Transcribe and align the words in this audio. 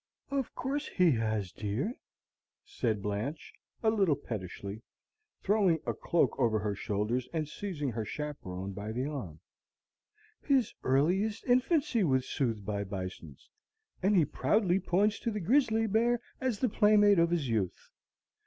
"Of 0.31 0.55
course 0.55 0.87
he 0.87 1.11
has, 1.11 1.51
dear," 1.51 1.93
said 2.65 3.03
Blanche, 3.03 3.53
a 3.83 3.91
little 3.91 4.15
pettishly, 4.15 4.81
throwing 5.43 5.79
a 5.85 5.93
cloak 5.93 6.39
over 6.39 6.57
her 6.57 6.73
shoulders, 6.73 7.29
and 7.33 7.47
seizing 7.47 7.91
her 7.91 8.03
chaperon 8.03 8.73
by 8.73 8.91
the 8.93 9.05
arm; 9.05 9.41
"his 10.41 10.73
earliest 10.83 11.45
infancy 11.45 12.03
was 12.03 12.27
soothed 12.27 12.65
by 12.65 12.83
bisons, 12.83 13.47
and 14.01 14.15
he 14.15 14.25
proudly 14.25 14.79
points 14.79 15.19
to 15.19 15.29
the 15.29 15.39
grizzly 15.39 15.85
bear 15.85 16.19
as 16.39 16.57
the 16.57 16.67
playmate 16.69 17.19
of 17.19 17.29
his 17.29 17.47
youth. 17.47 17.77